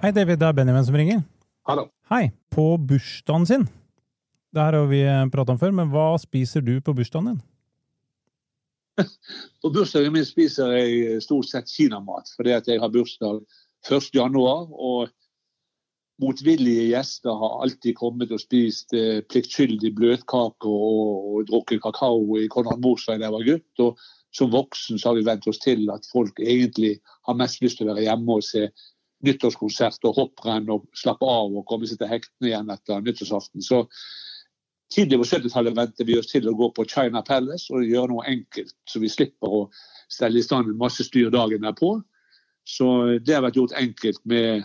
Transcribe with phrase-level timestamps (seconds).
[0.00, 0.38] Hei, David.
[0.40, 1.18] Det er Benjamin som ringer.
[1.68, 1.82] Hallo.
[2.08, 2.30] Hei.
[2.48, 3.66] På bursdagen sin.
[4.48, 7.40] Det her har vi prata om før, men hva spiser du på bursdagen din?
[9.60, 13.42] På bursdagen min spiser jeg stort sett kinamat, fordi at jeg har bursdag
[13.90, 14.08] 1.
[14.16, 14.70] januar.
[14.72, 15.12] Og
[16.24, 22.46] motvillige gjester har alltid kommet og spist eh, pliktskyldig bløtkake og, og drukket kakao i
[22.48, 23.84] Konrad Morsveig da jeg var gutt.
[23.84, 24.00] Og
[24.32, 26.94] som voksen så har vi vent oss til at folk egentlig
[27.28, 28.70] har mest lyst til å være hjemme og se
[29.26, 33.64] nyttårskonsert og hopprenn og slappe av og komme seg til hektene igjen etter nyttårsaften.
[33.64, 33.84] Så
[34.92, 38.26] tidlig på 70-tallet venter vi oss til å gå på China Palace og gjøre noe
[38.30, 39.62] enkelt, så vi slipper å
[40.10, 41.98] stelle i stand en masse styr dagen derpå.
[42.66, 42.86] Så
[43.24, 44.64] det har vært gjort enkelt med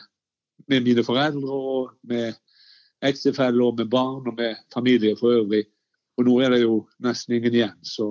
[0.68, 2.36] med mine foreldre og med
[3.06, 5.66] ektefelle og med barn og med familie for øvrig.
[6.18, 8.08] Og nå er det jo nesten ingen igjen, så,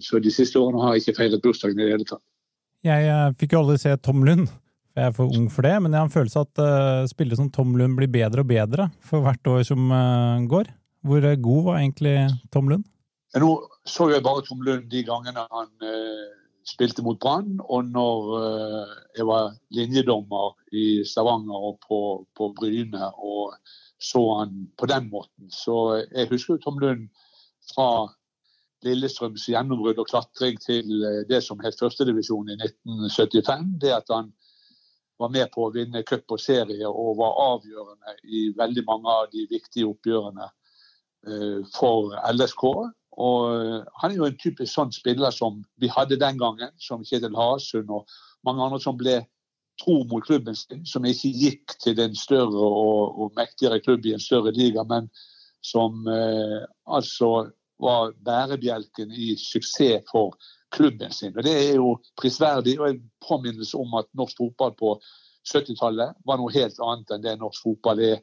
[0.00, 2.22] så de siste årene har jeg ikke feiret bursdagen i det hele tatt.
[2.82, 4.48] Jeg eh, fikk jo aldri se Tom Lund,
[4.92, 7.50] jeg er for ung for det, men jeg har en følelse at uh, spillere som
[7.52, 10.68] Tom Lund blir bedre og bedre for hvert år som uh, går.
[11.02, 12.16] Hvor god var egentlig
[12.52, 12.84] Tom Lund?
[13.32, 13.54] Ja, nå
[13.88, 16.28] så jeg bare Tom Lund de gangene han uh,
[16.68, 18.26] spilte mot Brann, og når
[19.16, 21.98] jeg var linjedommer i Stavanger og på,
[22.38, 23.56] på, Bryne og
[23.98, 25.50] så han på den måten.
[25.50, 27.08] Så jeg husker Tom Lund
[27.72, 27.88] fra
[28.86, 33.66] Lillestrøms gjennombrudd og klatring til det som het førstedivisjon i 1975.
[33.82, 34.30] Det at han
[35.22, 39.30] var med på å vinne cup og serie og var avgjørende i veldig mange av
[39.32, 42.66] de viktige oppgjørene uh, for LSK.
[43.22, 47.02] Og eh, Han er jo en typisk sånn spiller som vi hadde den gangen, som
[47.04, 48.08] Kjetil Hasund og
[48.46, 49.18] mange andre som ble
[49.80, 54.14] tro mot klubben sin, som ikke gikk til en større og, og mektigere klubb i
[54.16, 55.10] en større liga, men
[55.62, 57.50] som eh, altså
[57.82, 60.36] var bærebjelken i suksess for
[60.72, 61.36] klubben sin.
[61.36, 64.96] Og Det er jo prisverdig og en påminnelse om at norsk fotball på
[65.48, 68.22] 70-tallet var noe helt annet enn det norsk fotball er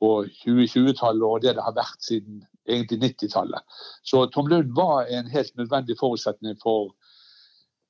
[0.00, 0.10] på
[0.42, 3.62] 2020-tallet og det det har vært siden egentlig 90-tallet.
[4.02, 6.94] Så Tom Lund var en helt nødvendig forutsetning for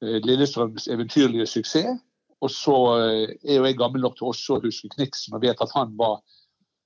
[0.03, 2.01] eh, Lillestrøms eventyrlige suksess.
[2.41, 5.61] Og så eh, er jo jeg gammel nok til også å huske Kniksen og vet
[5.63, 6.21] at han var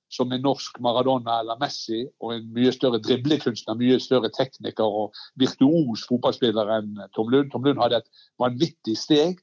[0.09, 5.17] som en norsk Maradona eller Messi og en mye større driblekunstner, mye større tekniker og
[5.39, 7.51] virtuos fotballspiller enn Tom Lund.
[7.53, 9.37] Tom Lund hadde et vanvittig steg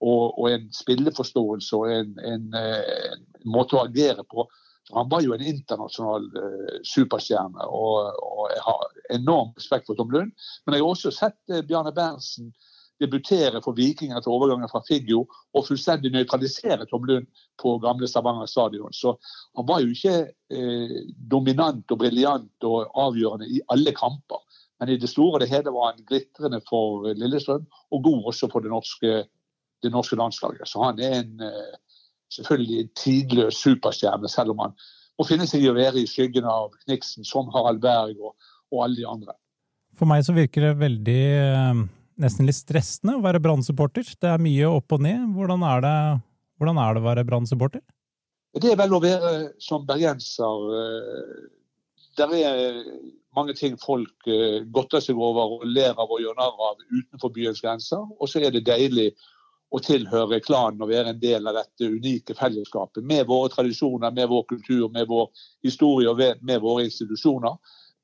[0.00, 4.48] og, og en spilleforståelse og en, en, eh, en måte å agere på
[4.90, 8.80] han var jo en internasjonal uh, superstjerne, og, og, jeg har
[9.14, 10.32] enorm respekt for Tom Lund.
[10.64, 12.50] Men jeg har også sett uh, Bjarne Berntsen
[13.00, 17.28] debutere for Viking etter overgangen fra Figgjo og fullstendig nøytralisere Tom Lund
[17.60, 18.92] på gamle Stavanger stadion.
[18.92, 19.14] Så
[19.58, 20.16] han var jo ikke
[20.52, 20.96] eh,
[21.32, 24.44] dominant og briljant og avgjørende i alle kamper.
[24.80, 28.48] Men i det store og det hele var han glitrende for Lillestrøm, og god også
[28.52, 29.24] for det norske,
[29.84, 30.68] det norske landslaget.
[30.68, 31.50] Så han er en
[32.34, 34.74] selvfølgelig en tidløs superstjerne, selv om han
[35.18, 38.36] må finne seg i å være i skyggen av Kniksen, som Harald Berg og,
[38.72, 39.36] og alle de andre.
[39.98, 41.80] For meg så virker det veldig eh,
[42.22, 44.06] nesten litt stressende å være Brann-supporter.
[44.20, 45.24] Det er mye opp og ned.
[45.36, 45.96] Hvordan er det,
[46.60, 47.82] hvordan er det å være Brann-supporter?
[48.60, 49.32] Det er vel å være
[49.62, 50.70] som bergenser.
[50.80, 51.34] Eh,
[52.18, 52.80] det er
[53.36, 57.34] mange ting folk eh, godter seg over og ler av og gjør narr av utenfor
[57.34, 58.02] byens grenser.
[58.18, 59.12] Og så er det deilig
[59.70, 63.04] å tilhøre klanen og være en del av dette unike fellesskapet.
[63.06, 65.30] Med våre tradisjoner, med vår kultur, med vår
[65.66, 67.54] historie og med våre institusjoner.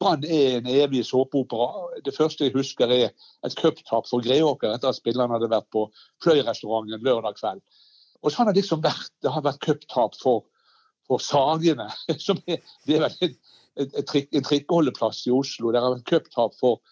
[0.01, 1.87] Brann er en evig såpeopera.
[2.05, 3.07] Det første jeg husker er
[3.47, 5.87] et cuptap for Greåker etter at spillerne hadde vært på
[6.25, 7.63] Fløy-restauranten lørdag kveld.
[8.23, 10.45] Og så har liksom vært, det har vært cuptap for,
[11.09, 11.89] for Sagene,
[12.27, 13.41] som er, det er vel en,
[13.87, 15.73] en, trikkeholdeplass i Oslo.
[15.73, 16.83] Det har vært cuptap for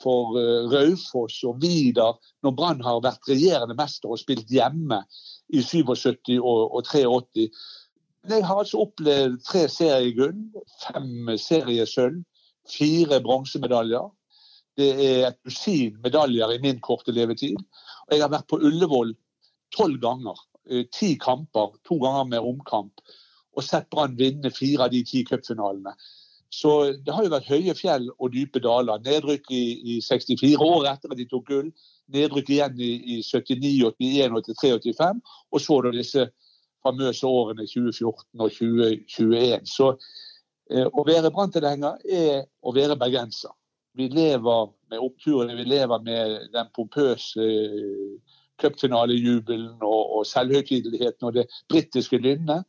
[0.00, 5.02] for uh, Raufoss og Vidar når Brann har vært regjerende mester og spilt hjemme
[5.52, 7.50] i 77 og, og 83.
[8.30, 10.40] Jeg har altså opplevd tre seriegull,
[10.86, 12.20] fem seriesølv,
[12.68, 14.08] fire bronsemedaljer.
[14.78, 17.58] Det er et dusin medaljer i min korte levetid.
[18.08, 19.14] Og jeg har vært på Ullevål
[19.74, 20.38] tolv ganger.
[20.92, 23.02] Ti kamper, to ganger med omkamp.
[23.56, 25.94] Og sett Brann vinne fire av de ti cupfinalene.
[26.50, 29.02] Så det har jo vært høye fjell og dype daler.
[29.04, 29.64] Nedrykk i,
[29.94, 31.68] i 64 år etter at de tok gull.
[32.10, 35.20] Nedrykk igjen i, i 79, 81, 83, 85.
[35.54, 36.26] Og så da disse
[36.82, 39.70] famøse årene 2014 og 2021.
[39.70, 39.92] Så
[40.70, 43.52] å være Brann-tilhenger er å være bergenser.
[43.98, 51.34] Vi lever med oppturene, vi lever med den pompøse eh, cupfinalejubelen og, og selvhøytideligheten og
[51.34, 52.68] det britiske lynnet.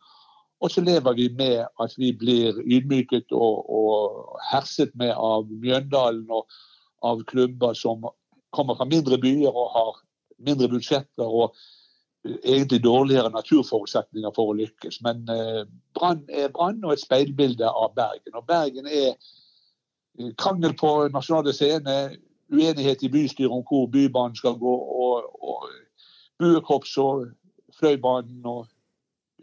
[0.61, 6.29] Og så lever vi med at vi blir ydmyket og, og herset med av Mjøndalen
[6.29, 6.49] og
[7.05, 8.05] av klubber som
[8.53, 10.01] kommer fra mindre byer og har
[10.41, 11.57] mindre budsjetter og
[12.25, 14.99] egentlig dårligere naturforutsetninger for å lykkes.
[15.05, 15.63] Men eh,
[15.97, 18.35] Brann er Brann og et speilbilde av Bergen.
[18.35, 21.97] Og Bergen er eh, krangel på nasjonale scene,
[22.51, 24.75] uenighet i bystyret om hvor Bybanen skal gå,
[25.05, 25.69] og, og
[26.41, 27.25] buekorps og
[27.79, 28.67] Fløibanen og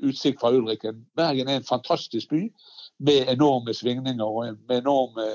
[0.05, 1.07] utsikt fra Ulriken.
[1.17, 2.45] Bergen er en fantastisk by
[3.03, 5.27] med enorme svingninger og med enorme,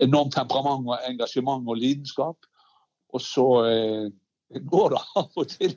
[0.00, 2.46] enormt temperament og engasjement og lidenskap.
[3.12, 4.12] Og så eh,
[4.70, 5.74] går det av og til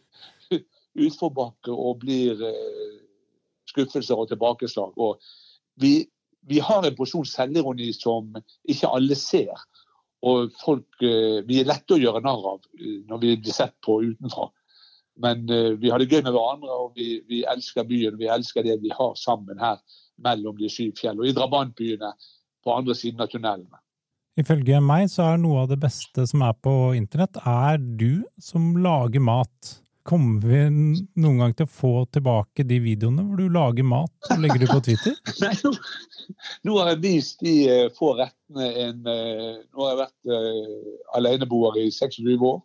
[1.06, 3.00] utforbakke og blir eh,
[3.72, 4.94] skuffelser og tilbakeslag.
[4.98, 5.20] Og
[5.82, 5.98] vi,
[6.48, 8.32] vi har en porsjon selvironi som
[8.64, 9.56] ikke alle ser.
[10.26, 13.76] Og folk, eh, Vi er lette å gjøre narr av eh, når vi blir sett
[13.86, 14.50] på utenfra.
[15.16, 15.46] Men
[15.80, 18.18] vi har det gøy med hverandre, og vi, vi, elsker byen.
[18.20, 19.78] Vi elsker det vi har sammen her
[20.20, 21.22] mellom de syv fjell.
[21.22, 22.10] Og i drabantbyene
[22.66, 23.80] på andre siden av tunnelene.
[24.36, 28.74] Ifølge meg så er noe av det beste som er på internett, er du som
[28.84, 29.78] lager mat.
[30.06, 30.60] Kommer vi
[31.18, 34.66] noen gang til å få tilbake de videoene hvor du lager mat og legger du
[34.70, 35.16] på Twitter?
[35.42, 35.72] Nei, nå,
[36.68, 40.92] nå, har jeg vist de uh, få rettene en uh, Nå har jeg vært uh,
[41.18, 42.62] aleneboer i 26 år.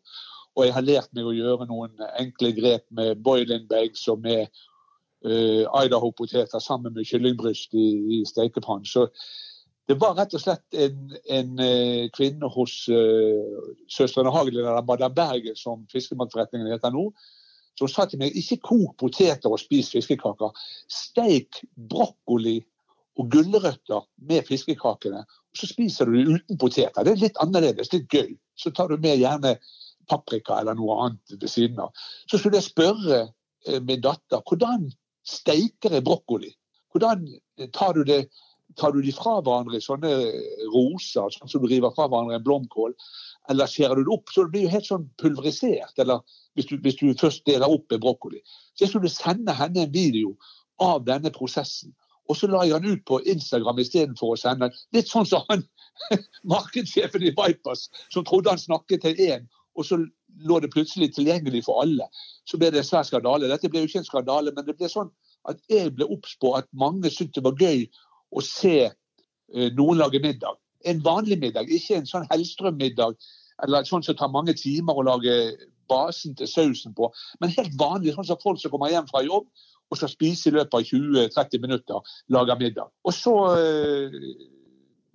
[0.59, 4.51] Og jeg har lært meg å gjøre noen enkle grep med boiling bags og med
[5.25, 7.89] uh, Idaho-poteter sammen med kyllingbryst i,
[8.19, 8.85] i stekepann.
[8.85, 9.07] Så
[9.91, 15.15] det var rett og slett en, en uh, kvinne hos uh, søstrene Hagelin, eller Madam
[15.17, 17.09] Bergen, som fiskemannforretningen heter nå,
[17.79, 20.53] som sa til meg ikke kok poteter og spis fiskekaker.
[20.91, 22.59] Steik brokkoli
[23.21, 25.25] og gulrøtter med fiskekakene.
[25.25, 27.05] og Så spiser du det uten poteter.
[27.05, 28.35] Det er litt annerledes, litt gøy.
[28.57, 29.57] Så tar du med gjerne
[30.11, 31.93] paprika eller noe annet ved siden av.
[32.29, 33.21] Så skulle jeg spørre
[33.67, 34.89] eh, min datter hvordan
[35.27, 36.53] steiker jeg brokkoli?
[36.93, 37.27] Hvordan
[37.59, 38.25] eh, tar du det
[38.79, 40.11] Tar du de fra hverandre i sånne
[40.75, 42.95] roser, sånn som du river fra hverandre en blomkål?
[43.51, 44.31] Eller skjærer du det opp?
[44.31, 45.97] Så det blir jo helt sånn pulverisert.
[46.03, 46.21] Eller
[46.55, 48.43] hvis du, hvis du først deler opp en brokkoli.
[48.75, 50.37] Så jeg skulle sende henne en video
[50.81, 51.95] av denne prosessen.
[52.31, 55.65] Og så la jeg han ut på Instagram istedenfor å sende Litt sånn som han
[56.53, 59.99] markedssjefen i Vipers, som trodde han snakket til én, og så
[60.47, 62.07] lå det plutselig tilgjengelig for alle.
[62.49, 63.51] Så ble det en svær skandale.
[63.51, 65.11] Dette ble jo ikke en skandale, men det ble sånn
[65.51, 67.87] at jeg ble obs på at mange syntes det var gøy
[68.31, 70.59] å se uh, noen lage middag.
[70.89, 73.19] En vanlig middag, ikke en sånn Hellstrøm-middag
[73.65, 75.35] eller sånn som tar mange timer å lage
[75.91, 77.11] basen til sausen på.
[77.43, 79.49] Men helt vanlig, sånn som folk som kommer hjem fra jobb
[79.91, 82.93] og skal spise i løpet av 20-30 minutter, lager middag.
[83.03, 84.13] Og så øh,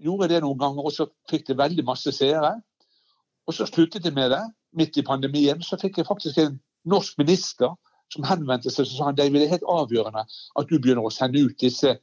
[0.03, 2.51] gjorde jeg det noen ganger, og så fikk det veldig masse seere.
[3.47, 4.43] Og så sluttet jeg med det.
[4.75, 6.59] Midt i pandemien så fikk jeg faktisk en
[6.91, 7.71] norsk minister
[8.11, 11.41] som henvendte seg og sa han, det er helt avgjørende at du begynner å sende
[11.41, 11.95] ut disse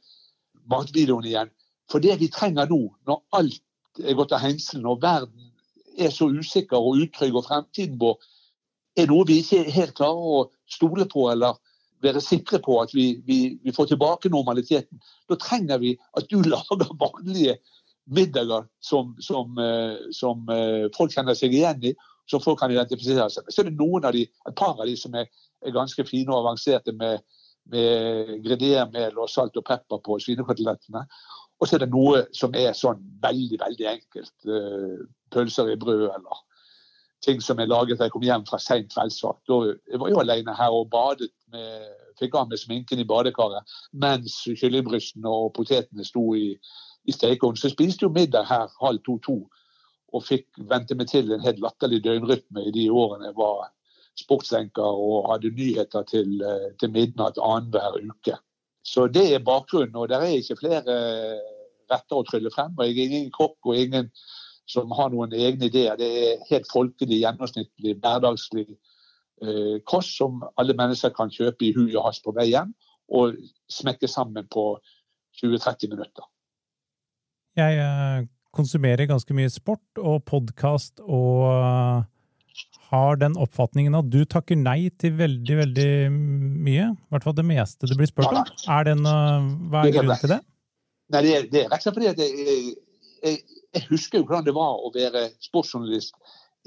[0.71, 1.53] matvideoene igjen.
[1.91, 5.51] For det vi trenger nå, når alt er gått av henselen og verden
[5.99, 8.17] er så usikker og utrygg, og fremtiden vår
[8.97, 11.59] er noe vi ikke helt klarer å stole på eller
[12.03, 15.01] være sikre på at vi, vi, vi får tilbake normaliteten.
[15.31, 17.59] Da trenger vi at du lager vanlige
[18.13, 21.95] middager som, som, eh, som, eh, folk kjenner seg igjen i,
[22.31, 23.55] som folk kan identifisere seg med.
[23.55, 25.31] Så er det noen av de, et par av de som er,
[25.63, 27.23] er ganske fine og avanserte med,
[27.71, 31.05] med greniermel og salt og pepper på svinekotelettene.
[31.61, 34.35] Og så er det noe som er sånn veldig, veldig enkelt.
[34.51, 36.41] Eh, pølser i brød eller
[37.23, 39.53] ting som er laget da jeg kom hjem fra seint kveldsvakt.
[39.91, 41.85] Jeg var jo alene her og badet med,
[42.19, 46.51] fikk av meg sminken i badekaret mens kyllingbrystene og potetene sto i,
[47.07, 47.61] i stekeovnen.
[47.61, 49.39] Så spiste jo middag her halv to-to,
[50.13, 53.71] og fikk vente meg til en helt latterlig døgnrytme i de årene jeg var
[54.19, 58.39] sportsenker og hadde nyheter til, eh, til midnatt annenhver uke.
[58.85, 59.97] Så det er bakgrunnen.
[59.97, 60.97] Og det er ikke flere
[61.93, 62.75] retter å trylle frem.
[62.79, 64.11] og Jeg er ingen kokk og ingen
[64.67, 65.97] som har noen egne ideer.
[65.97, 68.67] Det er helt folkelig, gjennomsnittlig, hverdagslig
[69.43, 72.73] eh, kost som alle mennesker kan kjøpe i hui og hast på vei hjem,
[73.13, 73.37] og
[73.71, 74.67] smekke sammen på
[75.41, 76.29] 20-30 minutter.
[77.59, 82.09] Jeg eh, konsumerer ganske mye sport og podkast og eh,
[82.93, 86.89] har den oppfatningen at du takker nei til veldig, veldig mye.
[86.93, 88.43] I hvert fall det meste det blir spurt om.
[88.69, 89.05] Er den,
[89.73, 90.41] hva er grunnen til det?
[91.13, 92.75] Nei, det er, det er rett og slett fordi at jeg,
[93.23, 93.39] jeg,
[93.75, 96.17] jeg, husker jo hvordan det var å være sportsjournalist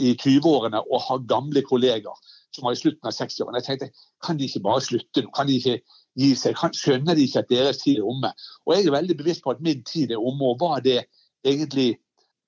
[0.01, 3.61] i 20-årene og ha gamle kolleger som var i slutten av 60-årene.
[3.61, 5.31] Jeg tenkte kan de ikke bare slutte nå?
[5.35, 5.77] Kan de ikke
[6.19, 6.55] gi seg.
[6.59, 8.31] Kan, skjønner de ikke at deres tid er omme.
[8.65, 11.01] Og jeg er veldig bevisst på at min tid er omme, og hva det
[11.45, 11.95] egentlig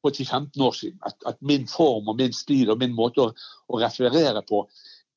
[0.10, 1.00] 10-15 år siden.
[1.06, 3.32] At, at, min form og min stil og min måte å,
[3.68, 4.64] å, referere på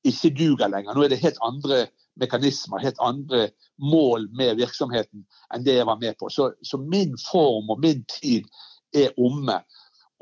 [0.04, 0.94] ikke duger lenger.
[0.96, 1.86] Nå er det helt andre
[2.20, 6.30] mekanismer, helt andre mål med virksomheten enn det jeg var med på.
[6.32, 8.48] Så, så min form og min tid
[8.96, 9.60] er omme.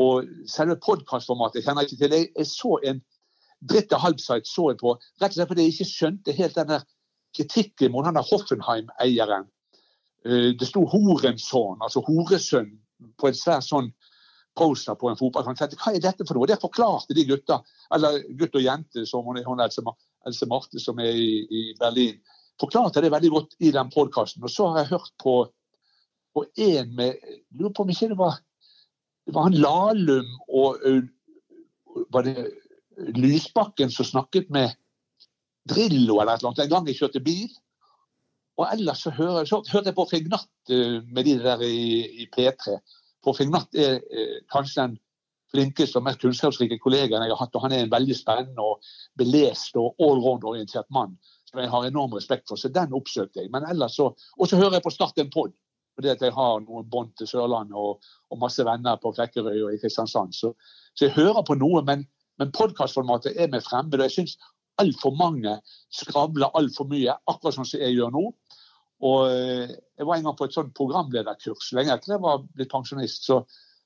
[0.03, 2.17] Og selve podkastformatet kjenner jeg ikke til.
[2.19, 3.05] Jeg, jeg så en
[3.69, 6.75] Dritte Halbside så jeg på rett og slett fordi jeg ikke skjønte helt den
[7.35, 9.49] kritikken mot han Hoffenheim-eieren.
[10.25, 12.71] Eh, det sto Horensson, altså horesønn,
[13.19, 13.93] på en svær sånn
[14.59, 15.61] poster på en fotballkamp.
[15.79, 16.49] Hva er dette for noe?
[16.51, 17.61] Det forklarte de gutta,
[17.95, 22.19] eller gutt og jente, som hun, hun Else, Marte som er i, i, Berlin,
[22.61, 24.45] forklarte det veldig godt i den podkasten.
[24.45, 25.37] Og så har jeg hørt på,
[26.35, 27.23] på en med
[27.55, 28.41] Lurer på om ikke det var,
[29.27, 30.83] det var han Lahlum og
[32.13, 32.49] var det
[33.15, 34.75] Lysbakken som snakket med
[35.69, 37.49] Drillo eller et eller annet en gang jeg kjørte bil.
[38.59, 40.73] Og ellers så hørte jeg på Fignatt
[41.07, 42.79] med de der i, i P3.
[43.25, 44.97] For Fignatt er eh, kanskje den
[45.53, 47.57] flinkeste og mest kunnskapsrike kollegaen jeg har hatt.
[47.57, 48.85] Og han er en veldig spennende og
[49.19, 51.17] belest og allround-orientert mann
[51.49, 52.61] som jeg har enorm respekt for.
[52.61, 53.53] Så den oppsøkte jeg.
[53.53, 55.53] Men ellers så Og så hører jeg på Start en pod.
[55.97, 59.73] Fordi at jeg har noen bånd til Sørlandet og, og, masse venner på Flekkerøy og
[59.75, 60.33] i Kristiansand.
[60.33, 60.53] Så,
[60.95, 61.83] så jeg hører på noe.
[61.83, 62.05] Men,
[62.39, 63.99] men podkastformatet er meg fremmed.
[63.99, 64.37] Og jeg syns
[64.79, 65.57] altfor mange
[65.91, 68.25] skravler altfor mye, akkurat sånn som jeg gjør nå.
[69.07, 72.71] Og eh, Jeg var en gang på et sånn programlederkurs lenge etter jeg var blitt
[72.71, 73.25] pensjonist.
[73.27, 73.41] Så,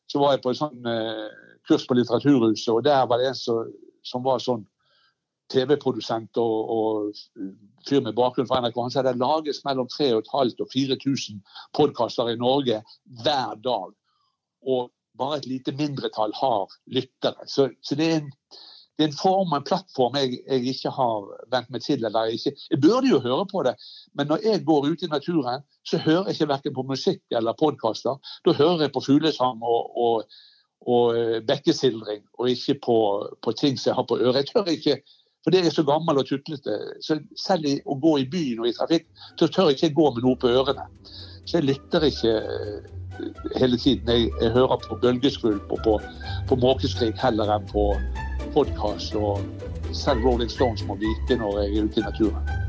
[0.09, 1.29] så var jeg på et sånn uh,
[1.69, 3.71] kurs på Litteraturhuset, og der var det en som,
[4.05, 4.67] som var sånn
[5.53, 7.23] TV-produsent og, og,
[7.89, 8.77] fyr med bakgrunn fra NRK.
[8.79, 11.41] Han sa det lages mellom 3500 og 4000
[11.77, 12.83] podkaster i Norge
[13.25, 13.95] hver dag.
[14.63, 17.49] Og bare et lite mindretall har lyttere.
[17.51, 18.31] Så, så det er en
[18.99, 22.05] det er en form og en plattform jeg, jeg, ikke har vent meg til.
[22.05, 22.53] eller ikke.
[22.71, 23.75] Jeg burde jo høre på det,
[24.15, 27.57] men når jeg går ut i naturen, så hører jeg ikke verken på musikk eller
[27.59, 28.21] podkaster.
[28.45, 30.25] Da hører jeg på fuglesang og, og,
[30.87, 32.99] og eh, bekkesildring, og ikke på,
[33.43, 34.43] på, ting som jeg har på øret.
[34.43, 34.97] Jeg tør ikke,
[35.45, 36.79] for det er så gammel og tutlete.
[37.01, 39.09] Så selv i, å gå i byen og i trafikk,
[39.39, 40.85] så tør jeg ikke gå med noe på ørene.
[41.47, 42.93] Så jeg lytter ikke eh,
[43.57, 44.05] hele tiden.
[44.09, 45.97] Jeg, jeg hører på bølgeskvulp og på,
[46.49, 47.89] på måkeskrik heller enn på
[48.55, 49.41] podkast, og
[49.93, 52.62] selv Rolling Stones må vike når jeg er ute i naturen.